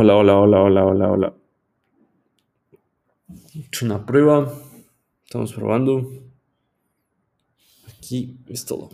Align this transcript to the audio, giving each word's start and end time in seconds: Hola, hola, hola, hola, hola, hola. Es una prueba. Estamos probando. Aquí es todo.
Hola, 0.00 0.14
hola, 0.14 0.36
hola, 0.36 0.62
hola, 0.62 0.86
hola, 0.86 1.10
hola. 1.10 1.34
Es 3.72 3.82
una 3.82 4.06
prueba. 4.06 4.48
Estamos 5.24 5.52
probando. 5.52 6.08
Aquí 7.88 8.36
es 8.46 8.64
todo. 8.64 8.86